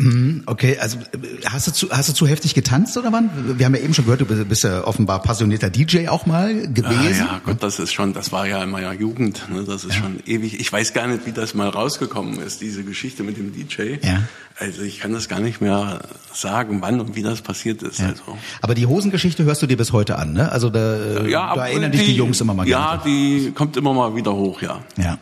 [0.01, 0.99] Mhm, okay, also
[1.45, 3.59] hast du, zu, hast du zu heftig getanzt oder wann?
[3.59, 7.27] Wir haben ja eben schon gehört, du bist ja offenbar passionierter DJ auch mal gewesen.
[7.29, 9.97] Ah, ja, Gott, das ist schon, das war ja in meiner Jugend, ne, das ist
[9.97, 10.01] ja.
[10.01, 10.59] schon ewig.
[10.59, 13.97] Ich weiß gar nicht, wie das mal rausgekommen ist, diese Geschichte mit dem DJ.
[14.03, 14.23] Ja.
[14.59, 16.01] Also ich kann das gar nicht mehr
[16.35, 17.99] sagen, wann und wie das passiert ist.
[17.99, 18.09] Ja.
[18.09, 18.23] Also.
[18.61, 20.53] Aber die Hosengeschichte hörst du dir bis heute an, ne?
[20.53, 23.03] Also da, ja, da erinnern dich die Jungs immer mal Ja, gerne.
[23.05, 24.81] die kommt immer mal wieder hoch, ja.
[24.99, 25.19] Ja,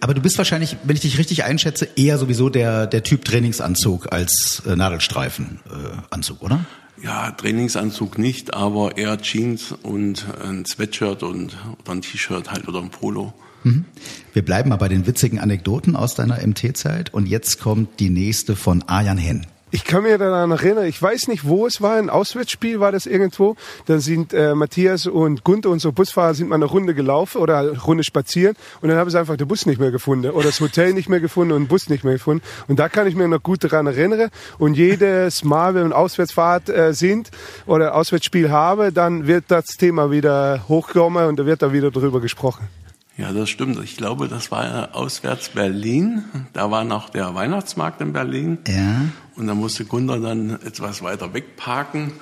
[0.00, 4.12] aber du bist wahrscheinlich, wenn ich dich richtig einschätze, eher sowieso der der Typ Trainingsanzug
[4.12, 6.64] als äh, Nadelstreifenanzug, äh, oder?
[7.02, 12.80] Ja, Trainingsanzug nicht, aber eher Jeans und ein Sweatshirt und oder ein T-Shirt halt oder
[12.80, 13.32] ein Polo.
[13.66, 13.84] Mhm.
[14.32, 18.54] Wir bleiben mal bei den witzigen Anekdoten aus deiner MT-Zeit und jetzt kommt die nächste
[18.54, 19.46] von Arjan Henn.
[19.72, 23.04] Ich kann mir daran erinnern, ich weiß nicht, wo es war, ein Auswärtsspiel war das
[23.04, 23.56] irgendwo.
[23.86, 27.82] Da sind äh, Matthias und Gunther, unsere Busfahrer, sind mal eine Runde gelaufen oder eine
[27.82, 30.94] Runde spazieren und dann haben sie einfach den Bus nicht mehr gefunden oder das Hotel
[30.94, 32.44] nicht mehr gefunden und den Bus nicht mehr gefunden.
[32.68, 34.30] Und da kann ich mir noch gut daran erinnern.
[34.58, 37.30] Und jedes Mal, wenn wir Auswärtsfahrt äh, sind
[37.66, 42.20] oder Auswärtsspiel habe, dann wird das Thema wieder hochkommen und da wird da wieder drüber
[42.20, 42.68] gesprochen.
[43.16, 43.82] Ja, das stimmt.
[43.82, 46.24] Ich glaube, das war auswärts Berlin.
[46.52, 48.58] Da war noch der Weihnachtsmarkt in Berlin.
[48.68, 49.02] Ja.
[49.36, 52.12] Und da musste Gunnar dann etwas weiter wegparken.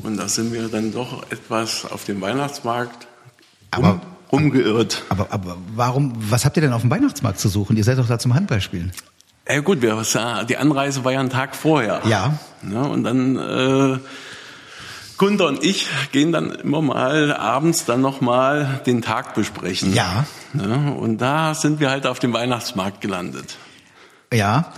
[0.00, 3.06] Und da sind wir dann doch etwas auf dem Weihnachtsmarkt
[3.70, 4.00] aber,
[4.32, 5.04] rumgeirrt.
[5.08, 7.76] Aber, aber warum, was habt ihr denn auf dem Weihnachtsmarkt zu suchen?
[7.76, 8.92] Ihr seid doch da zum Handballspielen.
[9.48, 10.02] Ja gut, wir,
[10.48, 12.00] die Anreise war ja ein Tag vorher.
[12.06, 12.38] Ja.
[12.68, 13.98] ja und dann äh,
[15.16, 19.94] Gunther und ich gehen dann immer mal abends dann nochmal den Tag besprechen.
[19.94, 20.26] Ja.
[20.54, 20.90] ja.
[20.90, 23.56] Und da sind wir halt auf dem Weihnachtsmarkt gelandet.
[24.32, 24.72] Ja.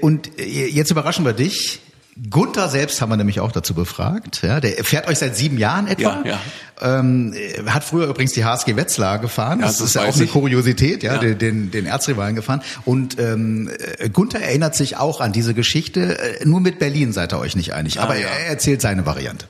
[0.00, 1.80] Und jetzt überraschen wir dich.
[2.28, 4.42] Gunther selbst haben wir nämlich auch dazu befragt.
[4.42, 6.20] Ja, der fährt euch seit sieben Jahren etwa.
[6.24, 6.38] Ja,
[6.82, 6.98] ja.
[7.00, 7.34] Ähm,
[7.66, 9.60] hat früher übrigens die HSG Wetzlar gefahren.
[9.60, 11.34] Ja, das, das ist ja auch eine Kuriosität, ja, ja.
[11.34, 12.60] Den, den, Erzrivalen gefahren.
[12.84, 13.70] Und ähm,
[14.12, 16.18] Gunther erinnert sich auch an diese Geschichte.
[16.18, 17.98] Äh, nur mit Berlin seid ihr euch nicht einig.
[17.98, 19.46] Ah, aber er erzählt seine Variante.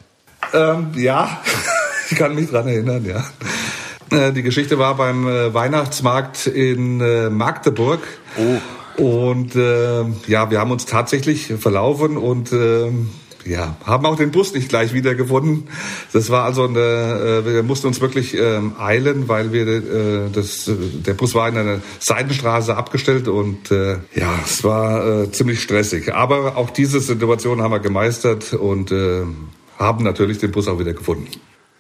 [0.55, 1.43] Ähm, ja,
[2.11, 3.25] ich kann mich dran erinnern, ja.
[4.13, 8.01] Äh, die Geschichte war beim äh, Weihnachtsmarkt in äh, Magdeburg.
[8.37, 9.03] Oh.
[9.03, 12.91] Und äh, ja, wir haben uns tatsächlich verlaufen und äh,
[13.45, 15.69] ja, haben auch den Bus nicht gleich wiedergefunden.
[16.13, 21.15] Das war also eine, wir mussten uns wirklich ähm, eilen, weil wir äh, das, der
[21.15, 26.15] Bus war in einer Seitenstraße abgestellt und äh, ja, es war äh, ziemlich stressig.
[26.15, 29.23] Aber auch diese Situation haben wir gemeistert und äh,
[29.83, 31.29] haben natürlich den Bus auch wieder gefunden.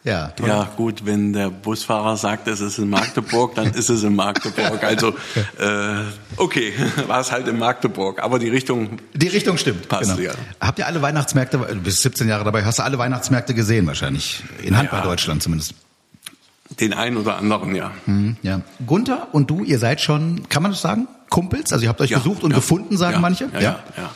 [0.05, 4.17] Ja, ja, gut, wenn der Busfahrer sagt, es ist in Magdeburg, dann ist es in
[4.17, 4.83] Magdeburg.
[4.83, 6.03] Also äh,
[6.39, 6.73] okay,
[7.07, 10.31] war es halt in Magdeburg, aber die Richtung Die Richtung stimmt, passt genau.
[10.31, 10.33] ja.
[10.61, 14.43] Habt ihr alle Weihnachtsmärkte, du bist 17 Jahre dabei, hast du alle Weihnachtsmärkte gesehen wahrscheinlich,
[14.63, 15.75] in Handball ja, Deutschland zumindest?
[16.81, 17.93] Den einen oder anderen, ja.
[18.07, 18.63] Mhm, ja.
[18.85, 21.73] Gunther und du, ihr seid schon, kann man das sagen, Kumpels?
[21.73, 23.51] Also ihr habt euch ja, gesucht und ja, gefunden, sagen manche?
[23.55, 23.61] ja.
[23.61, 23.79] ja.
[23.97, 24.11] ja.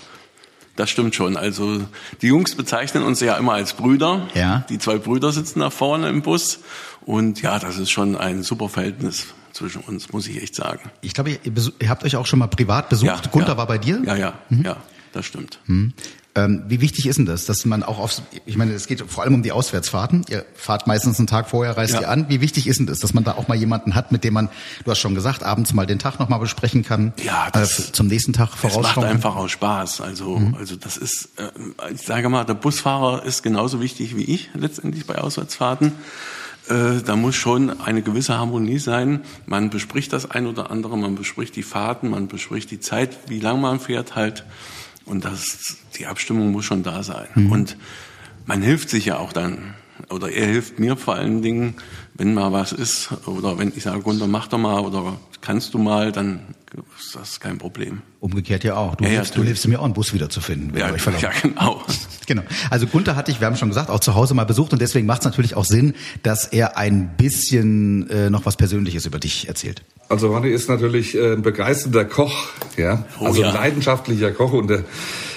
[0.77, 1.37] Das stimmt schon.
[1.37, 1.83] Also
[2.23, 4.29] die Jungs bezeichnen uns ja immer als Brüder.
[4.35, 4.65] Ja.
[4.69, 6.61] Die zwei Brüder sitzen da vorne im Bus.
[7.07, 10.91] Und ja, das ist schon ein super Verhältnis zwischen uns, muss ich echt sagen.
[11.01, 11.39] Ich glaube, ihr,
[11.81, 13.25] ihr habt euch auch schon mal privat besucht.
[13.25, 13.57] Ja, Gunther ja.
[13.57, 14.03] war bei dir?
[14.05, 14.65] Ja, ja, mhm.
[14.65, 14.77] ja,
[15.13, 15.59] das stimmt.
[15.67, 15.95] Mhm.
[16.37, 19.25] Ähm, wie wichtig ist denn das, dass man auch aufs, ich meine, es geht vor
[19.25, 20.25] allem um die Auswärtsfahrten.
[20.29, 22.03] Ihr fahrt meistens einen Tag vorher, reist Ja.
[22.03, 22.27] ihr an.
[22.29, 24.51] Wie wichtig ist denn das, dass man da auch mal jemanden hat, mit dem man,
[24.85, 28.07] du hast schon gesagt, abends mal den Tag nochmal besprechen kann, Ja, das- äh, zum
[28.09, 29.15] nächsten Tag macht vorausschauen kann?
[29.17, 30.03] einfach auch Spaß.
[30.03, 34.51] Also, also das ist, äh, ich sage mal, der Busfahrer ist genauso wichtig wie ich
[34.55, 35.93] letztendlich bei Auswärtsfahrten.
[36.69, 39.21] Äh, da muss schon eine gewisse Harmonie sein.
[39.47, 43.39] Man bespricht das ein oder andere, man bespricht die Fahrten, man bespricht die Zeit, wie
[43.39, 44.45] lang man fährt halt.
[45.07, 47.29] Und das, die Abstimmung muss schon da sein.
[47.51, 47.77] Und
[48.45, 49.75] man hilft sich ja auch dann
[50.11, 51.75] oder er hilft mir vor allen Dingen,
[52.19, 55.79] wenn mal was ist oder wenn ich sage, Gunter, mach doch mal oder kannst du
[55.79, 56.41] mal, dann
[56.99, 58.03] ist das kein Problem.
[58.21, 58.95] Umgekehrt ja auch.
[58.97, 59.49] Du, Ja, ja, hilfst, du natürlich.
[59.51, 61.25] hilfst mir auch einen Bus wiederzufinden, wenn Ja, ihr euch verlaufen.
[61.25, 61.83] ja, genau.
[62.29, 62.43] Genau.
[62.71, 65.07] Also Gunther hatte ich, wir haben schon gesagt, auch zu Hause mal besucht und deswegen
[65.07, 69.47] macht es natürlich auch Sinn, dass er ein bisschen äh, noch was Persönliches über dich
[69.47, 69.83] erzählt.
[70.09, 72.35] Also Ronny ist natürlich äh, ein begeisterter Koch,
[72.77, 73.49] ja, Oh also ja.
[73.51, 74.83] ein leidenschaftlicher Koch und äh,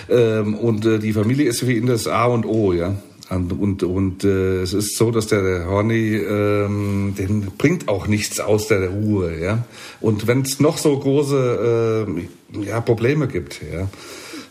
[0.09, 2.95] ähm, und äh, die Familie ist für ihn das A und O, ja.
[3.29, 8.07] Und und, und äh, es ist so, dass der, der Horny, ähm, den bringt auch
[8.07, 9.65] nichts aus der Ruhe, ja.
[10.01, 13.87] Und wenn es noch so große äh, ja, Probleme gibt, ja.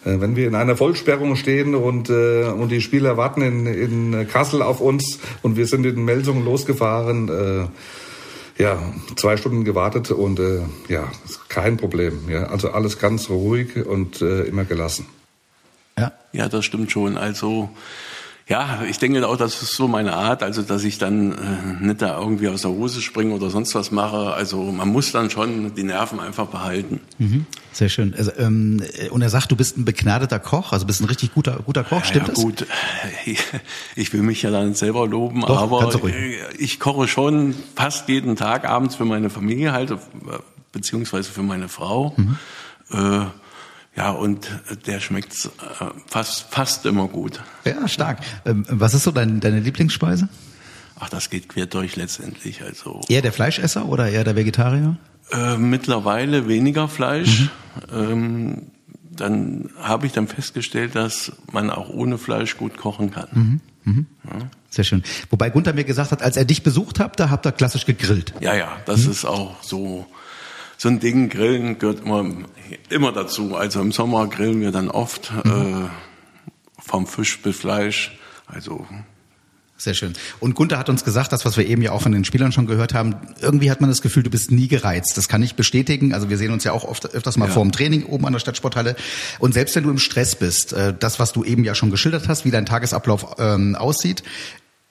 [0.04, 4.28] Äh, Wenn wir in einer Vollsperrung stehen und, äh, und die Spieler warten in, in
[4.28, 8.78] Kassel auf uns und wir sind in Melsungen losgefahren, äh, ja,
[9.16, 12.28] zwei Stunden gewartet und äh, ja, ist kein Problem.
[12.28, 15.06] Ja, also alles ganz ruhig und äh, immer gelassen.
[15.98, 16.12] Ja.
[16.32, 17.16] Ja, das stimmt schon.
[17.16, 17.70] Also
[18.48, 22.00] ja, ich denke auch, das ist so meine Art, also dass ich dann äh, nicht
[22.00, 24.32] da irgendwie aus der Hose springe oder sonst was mache.
[24.32, 27.00] Also man muss dann schon die Nerven einfach behalten.
[27.18, 27.44] Mhm.
[27.72, 28.14] Sehr schön.
[28.16, 31.60] Also, ähm, und er sagt, du bist ein begnadeter Koch, also bist ein richtig guter,
[31.64, 32.42] guter Koch, stimmt ja, das?
[32.42, 32.66] gut,
[33.96, 38.34] ich will mich ja dann selber loben, Doch, aber äh, ich koche schon fast jeden
[38.34, 39.96] Tag abends für meine Familie halt, äh,
[40.72, 42.14] beziehungsweise für meine Frau.
[42.16, 42.38] Mhm.
[42.92, 43.26] Äh,
[43.98, 44.48] ja, und
[44.86, 47.42] der schmeckt äh, fast, fast immer gut.
[47.64, 48.20] Ja, stark.
[48.46, 50.28] Ähm, was ist so dein, deine Lieblingsspeise?
[51.00, 52.62] Ach, das geht quer durch letztendlich.
[52.62, 54.96] Also Eher der Fleischesser oder eher der Vegetarier?
[55.30, 57.40] äh, mittlerweile weniger Fleisch.
[57.40, 57.50] Mhm.
[57.92, 58.62] Ähm,
[59.10, 63.60] dann habe ich dann festgestellt, dass man auch ohne Fleisch gut kochen kann.
[63.84, 64.06] Mhm.
[64.70, 65.02] Sehr schön.
[65.30, 68.34] Wobei Gunther mir gesagt hat, als er dich besucht hat, da habt ihr klassisch gegrillt.
[68.40, 69.10] Ja, ja, das Mhm.
[69.10, 70.06] ist auch so
[70.78, 71.28] so ein Ding.
[71.28, 72.24] Grillen gehört immer
[72.88, 73.54] immer dazu.
[73.56, 75.50] Also im Sommer grillen wir dann oft Mhm.
[75.86, 78.16] äh, vom Fisch bis Fleisch.
[78.46, 78.86] Also
[79.80, 80.14] Sehr schön.
[80.40, 82.66] Und Gunther hat uns gesagt, das, was wir eben ja auch von den Spielern schon
[82.66, 85.16] gehört haben, irgendwie hat man das Gefühl, du bist nie gereizt.
[85.16, 86.12] Das kann ich bestätigen.
[86.12, 87.52] Also wir sehen uns ja auch oft, öfters mal Ja.
[87.54, 88.96] vor dem Training oben an der Stadtsporthalle.
[89.38, 92.26] Und selbst wenn du im Stress bist, äh, das, was du eben ja schon geschildert
[92.26, 94.24] hast, wie dein Tagesablauf ähm, aussieht,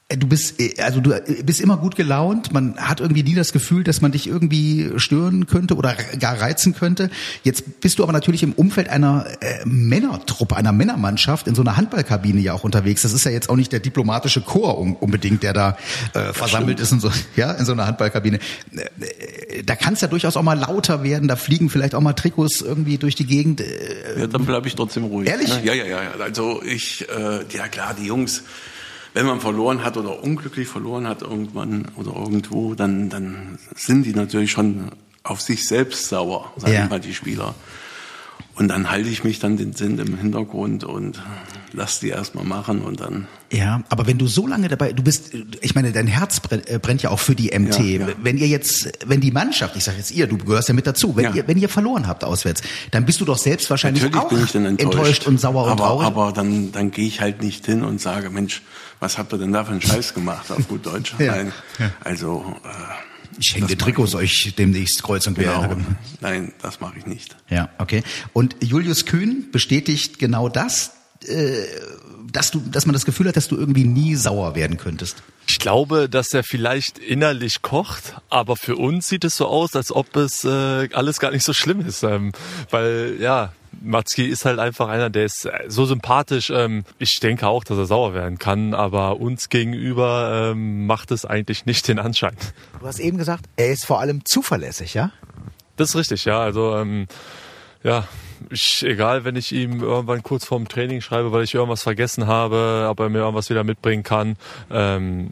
[0.09, 2.53] Du bist, äh, also du äh, bist immer gut gelaunt.
[2.53, 6.73] Man hat irgendwie nie das Gefühl, dass man dich irgendwie stören könnte oder gar reizen
[6.73, 7.09] könnte.
[7.43, 11.75] Jetzt bist du aber natürlich im Umfeld einer äh, Männertruppe, einer Männermannschaft in so einer
[11.75, 13.01] Handballkabine ja auch unterwegs.
[13.01, 15.77] Das ist ja jetzt auch nicht der diplomatische Chor un unbedingt, der da
[16.13, 18.39] äh, versammelt ist in so, ja, in so einer Handballkabine.
[18.71, 21.27] Äh, äh, Da kann es ja durchaus auch mal lauter werden.
[21.27, 23.59] Da fliegen vielleicht auch mal Trikots irgendwie durch die Gegend.
[23.59, 25.27] Äh, ja, dann bleibe ich trotzdem ruhig.
[25.27, 25.49] Ehrlich?
[25.49, 25.65] Ne?
[25.65, 26.03] Ja, ja, ja.
[26.03, 26.11] ja.
[26.21, 28.43] Also ich, äh, ja klar, die Jungs,
[29.17, 34.13] wenn man verloren hat oder unglücklich verloren hat irgendwann oder irgendwo, dann, dann sind die
[34.13, 34.91] natürlich schon
[35.23, 36.85] auf sich selbst sauer, sag Ja.
[36.85, 37.55] mal, die Spieler.
[38.55, 41.21] Und dann halte ich mich dann den Sinn im Hintergrund und
[41.73, 43.27] lass die erstmal machen und dann.
[43.51, 46.79] Ja, aber wenn du so lange dabei, du bist, ich meine, dein Herz brennt, äh,
[46.79, 47.79] brennt ja auch für die MT.
[47.79, 48.13] Ja, ja.
[48.21, 51.15] Wenn ihr jetzt, wenn die Mannschaft, ich sage jetzt ihr, du gehörst ja mit dazu,
[51.15, 51.33] wenn Ja.
[51.35, 54.43] ihr, wenn ihr verloren habt auswärts, dann bist du doch selbst wahrscheinlich Natürlich auch bin
[54.43, 55.27] ich dann enttäuscht.
[55.27, 56.07] und sauer und aber, traurig.
[56.07, 58.63] Aber dann, dann gehe ich halt nicht hin und sage, Mensch,
[58.99, 61.13] was habt ihr denn da für einen Scheiß gemacht, auf gut Deutsch?
[61.19, 61.51] Nein.
[62.03, 62.67] Also, äh,
[63.39, 65.67] ich hänge die Trikots euch demnächst kreuz und quer.
[65.67, 65.85] genau.
[66.21, 67.35] Nein, das mache ich nicht.
[67.49, 68.03] Ja, okay.
[68.33, 70.91] Und Julius Kühn bestätigt genau das,
[71.27, 71.65] äh,
[72.31, 75.23] dass du, dass man das Gefühl hat, dass du irgendwie nie sauer werden könntest.
[75.49, 79.91] Ich glaube, dass er vielleicht innerlich kocht, aber für uns sieht es so aus, als
[79.91, 82.03] ob es äh, alles gar nicht so schlimm ist.
[82.03, 82.33] Ähm,
[82.69, 86.49] weil, ja, Matzki ist halt einfach einer, der ist äh, so sympathisch.
[86.49, 91.25] Ähm, ich denke auch, dass er sauer werden kann, aber uns gegenüber ähm, macht es
[91.25, 92.35] eigentlich nicht den Anschein.
[92.79, 95.11] Du hast eben gesagt, er ist vor allem zuverlässig, ja?
[95.75, 96.39] Das ist richtig, ja.
[96.39, 97.07] Also, ähm,
[97.83, 98.07] ja,
[98.49, 102.87] ich, egal, wenn ich ihm irgendwann kurz vorm Training schreibe, weil ich irgendwas vergessen habe,
[102.89, 104.37] ob er mir irgendwas wieder mitbringen kann,
[104.71, 105.31] ähm,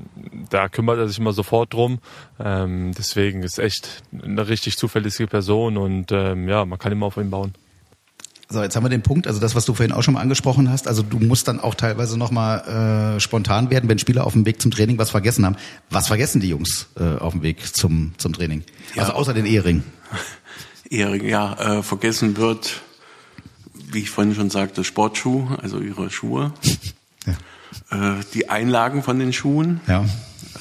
[0.49, 1.99] da kümmert er sich immer sofort drum.
[2.39, 7.17] Ähm, deswegen ist echt eine richtig zuverlässige Person und ähm, ja, man kann immer auf
[7.17, 7.53] ihn bauen.
[8.47, 10.69] So, jetzt haben wir den Punkt, also das, was du vorhin auch schon mal angesprochen
[10.69, 14.45] hast, also du musst dann auch teilweise nochmal äh, spontan werden, wenn Spieler auf dem
[14.45, 15.55] Weg zum Training was vergessen haben.
[15.89, 18.63] Was vergessen die Jungs äh, auf dem Weg zum, zum Training?
[18.97, 19.83] Also außer den Ehering.
[20.91, 22.81] Ehering, ja, äh, vergessen wird,
[23.73, 26.53] wie ich vorhin schon sagte, Sportschuh, also ihre Schuhe.
[27.91, 29.81] Äh, die Einlagen von den Schuhen.
[29.85, 30.05] Ja.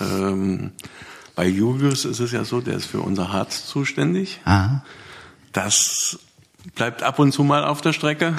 [0.00, 0.72] Ähm,
[1.34, 4.40] bei Julius ist es ja so, der ist für unser Harz zuständig.
[4.44, 4.80] Ah.
[5.52, 6.18] Das
[6.74, 8.34] bleibt ab und zu mal auf der Strecke.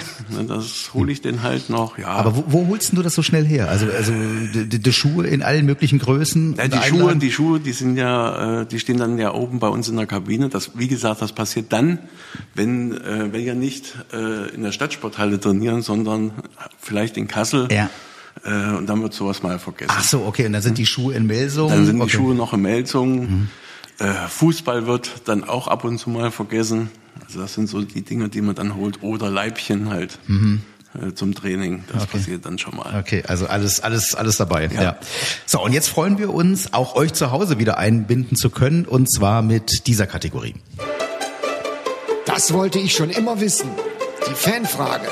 [0.47, 1.97] Das hole ich den halt noch.
[1.97, 3.69] Ja, Aber wo, wo holst du das so schnell her?
[3.69, 4.11] Also, also
[4.53, 6.55] die, die, die Schuhe in allen möglichen Größen?
[6.57, 9.67] Ja, die Schuhe, die Schuhe, die sind ja, äh, die stehen dann ja oben bei
[9.67, 10.49] uns in der Kabine.
[10.49, 11.99] Das, wie gesagt, das passiert dann,
[12.53, 16.31] wenn wenn wir nicht äh, in der Stadtsporthalle trainieren, sondern
[16.79, 17.67] vielleicht in Kassel.
[17.71, 17.89] Ja.
[18.43, 19.93] Äh, und dann wird sowas mal vergessen.
[19.95, 21.69] Ach so, okay, und dann sind die Schuhe in Melsung.
[21.69, 22.17] Dann sind die okay.
[22.17, 23.49] Schuhe noch in Melsung.
[23.99, 26.89] Äh, Fußball wird dann auch ab und zu mal vergessen.
[27.25, 29.01] Also das sind so die Dinge, die man dann holt.
[29.03, 31.83] Oder Leibchen halt äh, zum Training.
[31.91, 32.17] Das Okay.
[32.17, 32.99] passiert dann schon mal.
[32.99, 34.67] Okay, also alles, alles, alles dabei.
[34.73, 34.81] Ja.
[34.83, 34.97] Ja.
[35.45, 39.11] So, und jetzt freuen wir uns, auch euch zu Hause wieder einbinden zu können, und
[39.11, 40.55] zwar mit dieser Kategorie.
[42.25, 43.69] Das wollte ich schon immer wissen.
[44.29, 45.07] Die Fanfrage.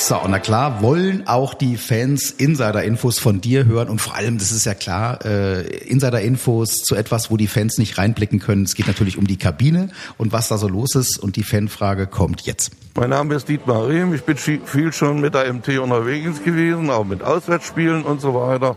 [0.00, 4.38] So, und na klar, wollen auch die Fans Insider-Infos von dir hören und vor allem,
[4.38, 8.62] das ist ja klar, äh, Insider-Infos zu etwas, wo die Fans nicht reinblicken können.
[8.62, 12.06] Es geht natürlich um die Kabine und was da so los ist und die Fanfrage
[12.06, 12.70] kommt jetzt.
[12.94, 14.14] Mein Name ist Dietmar Rehm.
[14.14, 18.76] Ich bin viel schon mit der MT unterwegs gewesen, auch mit Auswärtsspielen und so weiter.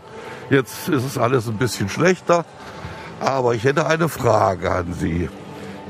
[0.50, 2.44] Jetzt ist es alles ein bisschen schlechter.
[3.20, 5.28] Aber ich hätte eine Frage an Sie.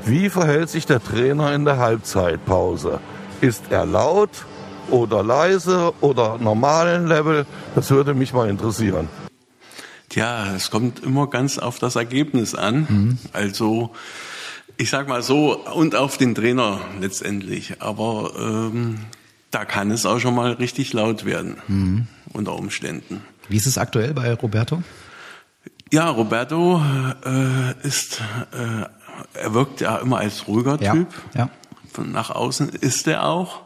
[0.05, 2.99] Wie verhält sich der Trainer in der Halbzeitpause?
[3.41, 4.29] Ist er laut
[4.89, 7.45] oder leise oder normalen Level?
[7.75, 9.09] Das würde mich mal interessieren.
[10.09, 13.17] Tja, es kommt immer ganz auf das Ergebnis an.
[13.33, 13.91] Also
[14.77, 17.81] ich sag mal so und auf den Trainer letztendlich.
[17.81, 18.99] Aber ähm,
[19.51, 23.21] da kann es auch schon mal richtig laut werden unter Umständen.
[23.49, 24.83] Wie ist es aktuell bei Roberto?
[25.91, 26.81] Ja, Roberto
[27.23, 28.85] äh, ist, äh,
[29.39, 31.07] er wirkt ja immer als ruhiger Typ.
[31.35, 31.49] Ja.
[31.99, 33.61] Nach außen ist er auch.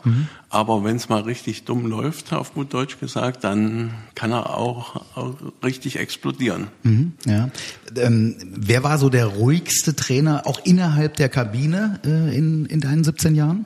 [0.50, 4.96] Aber wenn es mal richtig dumm läuft, auf gut Deutsch gesagt, dann kann er auch,
[5.16, 6.68] auch richtig explodieren.
[6.84, 7.50] Mhm, ja.
[7.96, 13.04] Ähm, wer war so der ruhigste Trainer auch innerhalb der Kabine äh, in, in deinen
[13.04, 13.66] 17 Jahren?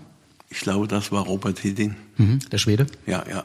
[0.50, 1.96] Ich glaube, das war Robert Hedin.
[2.18, 2.88] Mhm, der Schwede?
[3.06, 3.44] Ja, ja.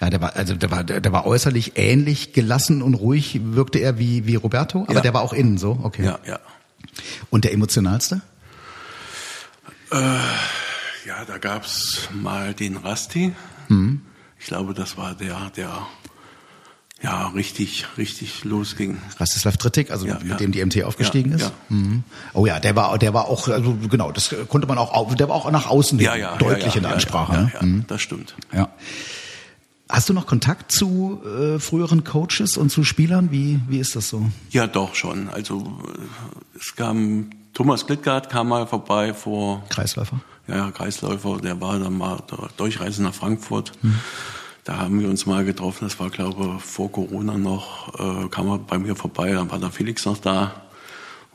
[0.00, 3.98] Ja, der war, also der war, der war äußerlich ähnlich gelassen und ruhig wirkte er
[3.98, 5.00] wie, wie Roberto, aber Ja.
[5.00, 6.04] der war auch innen so, okay.
[6.04, 6.38] Ja, ja.
[7.30, 8.20] Und der emotionalste?
[9.90, 13.32] Ja, da gab's mal den Rasti.
[14.38, 15.86] Ich glaube, das war der, der
[17.00, 18.98] ja richtig, richtig losging.
[19.18, 20.36] Rastislav Trittik, also Ja, mit ja.
[20.36, 21.52] dem die MT aufgestiegen Ja, ist.
[21.68, 22.02] Mhm.
[22.34, 25.28] Oh ja, der war, der war auch, also genau, das konnte man auch, au- der
[25.28, 25.98] war auch nach außen
[26.38, 27.32] deutlich in der Ansprache.
[27.34, 27.50] Ja, ne?
[27.54, 27.84] ja, Mhm.
[27.86, 28.34] das stimmt.
[28.52, 28.68] Ja.
[29.88, 33.30] Hast du noch Kontakt zu äh, früheren Coaches und zu Spielern?
[33.30, 34.28] Wie, wie ist das so?
[34.50, 35.28] Ja, doch schon.
[35.30, 40.20] Also äh, es kam Thomas Glittgart kam mal vorbei vor Kreisläufer?
[40.46, 43.72] ja, Kreisläufer, der war dann mal der Durchreise nach Frankfurt.
[44.62, 48.46] Da haben wir uns mal getroffen, das war glaube ich vor Corona noch, äh, kam
[48.48, 50.52] er bei mir vorbei, dann war der Felix noch da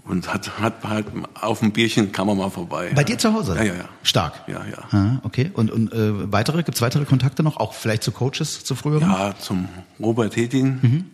[0.05, 1.07] und hat, hat halt
[1.41, 2.93] auf ein Bierchen kam er mal vorbei.
[2.95, 3.57] Bei dir zu Hause?
[3.57, 3.89] Ja, ja, ja.
[4.03, 4.43] Stark.
[4.47, 4.97] Ja, ja.
[4.97, 5.51] Ah, okay.
[5.53, 7.57] Und, und äh, weitere, gibt's weitere Kontakte noch?
[7.57, 9.09] Auch vielleicht zu Coaches, zu früheren?
[9.09, 9.67] Ja, zum
[9.99, 11.09] Robert Hedin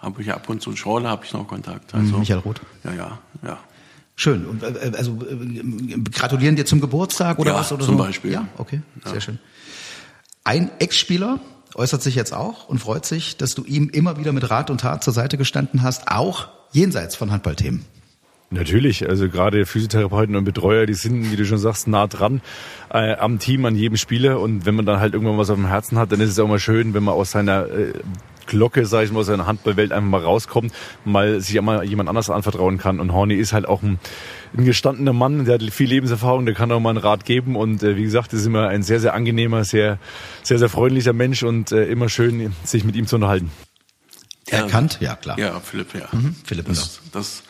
[0.00, 1.92] habe ich ab und zu Schorle habe ich noch Kontakt.
[1.94, 2.60] Also, Mhm, Michael Roth.
[2.84, 3.58] Ja, ja, ja.
[4.22, 4.46] Schön.
[4.46, 7.72] Und, äh, also äh, gratulieren dir zum Geburtstag oder Ja, was?
[7.72, 8.04] Oder zum so?
[8.04, 8.30] Beispiel.
[8.30, 9.40] Ja, okay, sehr schön.
[10.44, 11.40] Ein Ex-Spieler
[11.74, 14.80] äußert sich jetzt auch und freut sich, dass du ihm immer wieder mit Rat und
[14.80, 17.84] Tat zur Seite gestanden hast, auch jenseits von Handballthemen.
[18.50, 22.42] Natürlich, also gerade Physiotherapeuten und Betreuer, die sind, wie du schon sagst, nah dran
[22.90, 24.38] äh, am Team, an jedem Spieler.
[24.38, 26.46] Und wenn man dann halt irgendwann was auf dem Herzen hat, dann ist es auch
[26.46, 27.94] mal schön, wenn man aus seiner äh,
[28.52, 30.72] Glocke, sag ich mal, aus seiner Handballwelt einfach mal rauskommt,
[31.04, 33.00] mal sich einmal jemand anders anvertrauen kann.
[33.00, 33.98] Und Horny ist halt auch ein,
[34.56, 37.56] ein gestandener Mann, der hat viel Lebenserfahrung, der kann auch mal einen Rat geben.
[37.56, 39.98] Und äh, wie gesagt, ist immer ein sehr, sehr angenehmer, sehr,
[40.42, 43.50] sehr, sehr freundlicher Mensch und äh, immer schön, sich mit ihm zu unterhalten.
[44.48, 44.98] Erkannt?
[45.00, 45.38] Ja, klar.
[45.38, 46.08] Ja, Philipp, ja.
[46.44, 47.42] Philipp das, das,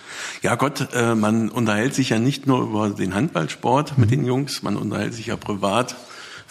[0.43, 4.63] ja Gott, äh, man unterhält sich ja nicht nur über den Handballsport mit den Jungs,
[4.63, 5.97] man unterhält sich ja privat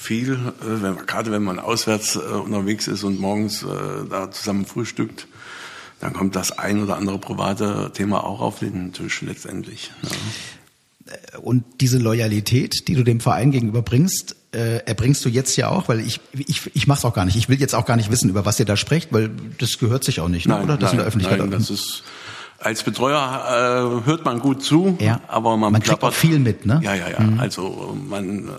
[0.01, 3.67] viel, äh, wenn, gerade wenn man auswärts äh, unterwegs ist und morgens äh,
[4.09, 5.27] da zusammen frühstückt,
[5.99, 9.91] dann kommt das ein oder andere private Thema auch auf den Tisch letztendlich.
[10.01, 10.09] Ne?
[11.41, 15.87] Und diese Loyalität, die du dem Verein gegenüber bringst, äh, erbringst du jetzt ja auch,
[15.89, 17.35] weil ich ich ich mach's auch gar nicht.
[17.35, 20.03] Ich will jetzt auch gar nicht wissen, über was ihr da sprecht, weil das gehört
[20.03, 20.61] sich auch nicht, ne?
[20.61, 20.77] oder?
[20.77, 21.39] Das in der Öffentlichkeit.
[21.39, 22.03] nein, das ist
[22.59, 25.19] als Betreuer äh, hört man gut zu, Ja.
[25.27, 26.79] aber man, Man kriegt auch viel mit, ne?
[26.83, 27.17] Ja, ja, ja.
[27.39, 28.51] Also man äh,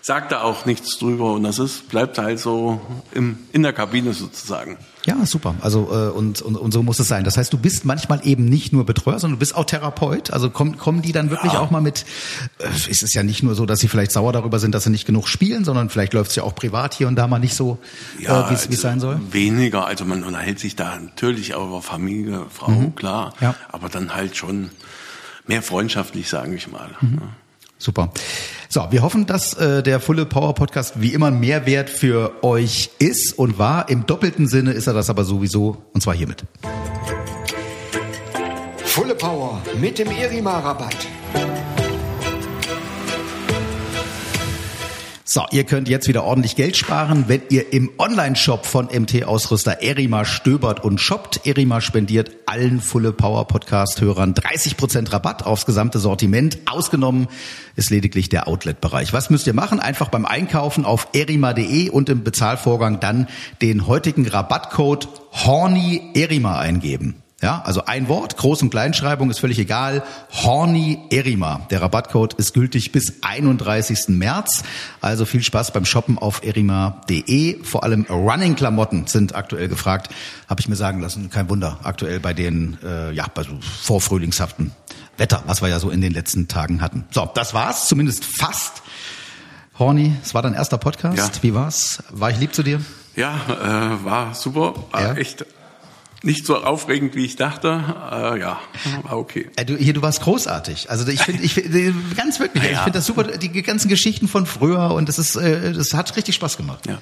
[0.00, 2.80] sagt da auch nichts drüber und das ist bleibt halt so
[3.12, 4.78] im, in der Kabine sozusagen.
[5.06, 5.54] Ja, super.
[5.60, 7.24] Also äh, und, und und so muss es sein.
[7.24, 10.30] Das heißt, du bist manchmal eben nicht nur Betreuer, sondern du bist auch Therapeut.
[10.30, 11.60] Also kommen kommen die dann wirklich Ja.
[11.60, 12.04] auch mal mit?
[12.58, 14.90] Äh, ist es ja nicht nur so, dass sie vielleicht sauer darüber sind, dass sie
[14.90, 17.54] nicht genug spielen, sondern vielleicht läuft es ja auch privat hier und da mal nicht
[17.54, 17.78] so,
[18.18, 19.20] äh, wie es also wie es sein soll.
[19.30, 22.94] Weniger, also man unterhält sich da natürlich auch über Familie, Frau, Mhm.
[22.94, 23.54] klar, Ja.
[23.70, 24.70] aber dann halt schon
[25.46, 26.90] mehr freundschaftlich, sage ich mal.
[27.00, 27.20] Mhm.
[27.78, 28.10] Super.
[28.68, 32.90] So, wir hoffen, dass äh, der Fulle Power Podcast wie immer ein Mehrwert für euch
[32.98, 33.88] ist und war.
[33.88, 36.44] Im doppelten Sinne ist er das aber sowieso, und zwar hiermit.
[38.84, 41.06] Fulle Power mit dem Irima-Rabatt.
[45.30, 50.24] So, ihr könnt jetzt wieder ordentlich Geld sparen, wenn ihr im Online-Shop von MT-Ausrüster Erima
[50.24, 51.46] stöbert und shoppt.
[51.46, 56.56] Erima spendiert allen Fulle Power Podcast-Hörern 30% Rabatt aufs gesamte Sortiment.
[56.64, 57.26] Ausgenommen
[57.76, 59.12] ist lediglich der Outlet-Bereich.
[59.12, 59.80] Was müsst ihr machen?
[59.80, 63.28] Einfach beim Einkaufen auf erima.de und im Bezahlvorgang dann
[63.60, 67.22] den heutigen Rabattcode Horny Erima eingeben.
[67.40, 70.02] Ja, also ein Wort, Groß- und Kleinschreibung ist völlig egal.
[70.42, 71.60] Horny Erima.
[71.70, 74.08] Der Rabattcode ist gültig bis 31.
[74.08, 74.64] März.
[75.00, 77.62] Also viel Spaß beim Shoppen auf erima.de.
[77.62, 80.08] Vor allem Running-Klamotten sind aktuell gefragt.
[80.48, 81.30] Habe ich mir sagen lassen.
[81.30, 81.78] Kein Wunder.
[81.84, 83.50] Aktuell bei den, äh, ja, bei so
[83.84, 84.72] vorfrühlingshaften
[85.16, 87.04] Wetter, was wir ja so in den letzten Tagen hatten.
[87.12, 87.86] So, das war's.
[87.86, 88.82] Zumindest fast.
[89.78, 91.16] Horny, es war dein erster Podcast.
[91.36, 91.42] Ja.
[91.42, 92.02] Wie war's?
[92.10, 92.80] War ich lieb zu dir?
[93.14, 95.14] Ja, äh, war super, war Ja.
[95.14, 95.44] echt
[96.22, 97.84] nicht so aufregend, wie ich dachte.
[98.10, 98.58] Äh, ja,
[99.02, 99.48] war okay.
[99.56, 100.90] Äh, du, hier, du warst großartig.
[100.90, 103.88] Also ich finde, ich find, äh, ganz wirklich, Ja, ich finde das super, die ganzen
[103.88, 106.86] Geschichten von früher und das ist, äh, das hat richtig Spaß gemacht.
[106.86, 106.98] Ja.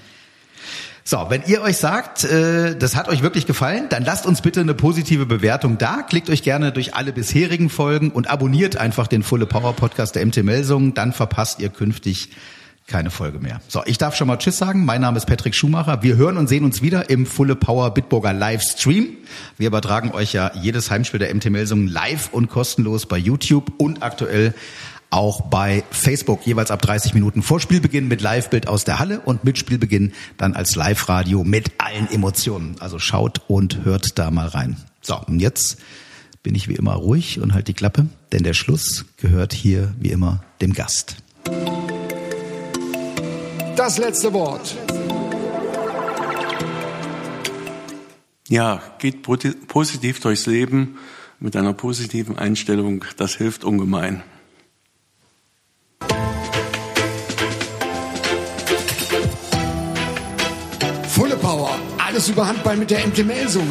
[1.09, 4.61] So, wenn ihr euch sagt, äh, das hat euch wirklich gefallen, dann lasst uns bitte
[4.61, 6.02] eine positive Bewertung da.
[6.02, 10.26] Klickt euch gerne durch alle bisherigen Folgen und abonniert einfach den Fulle Power Podcast der
[10.26, 10.94] MT Melsungen.
[10.94, 12.31] Dann verpasst ihr künftig
[12.87, 13.61] keine Folge mehr.
[13.68, 14.85] So, ich darf schon mal Tschüss sagen.
[14.85, 16.03] Mein Name ist Patrick Schumacher.
[16.03, 19.09] Wir hören und sehen uns wieder im Fulle Power Bitburger Livestream.
[19.59, 24.03] Wir übertragen euch ja jedes Heimspiel der MT Melsungen live und kostenlos bei YouTube und
[24.03, 24.55] aktuell
[25.11, 29.44] auch bei Facebook, jeweils ab 30 Minuten vor Spielbeginn mit Live-Bild aus der Halle und
[29.44, 32.77] mit Spielbeginn dann als Live-Radio mit allen Emotionen.
[32.81, 34.77] Also schaut und hört da mal rein.
[35.03, 35.79] So, und jetzt
[36.42, 40.11] bin ich wie immer ruhig und halt die Klappe, denn der Schluss gehört hier wie
[40.11, 41.16] immer dem Gast.
[43.76, 44.74] Das letzte Wort.
[48.48, 50.98] Ja, geht positiv durchs Leben
[51.40, 53.04] mit einer positiven Einstellung.
[53.18, 54.22] Das hilft ungemein.
[61.08, 61.78] Fulle Power.
[61.98, 63.68] Alles über Handball mit der MT Melsung.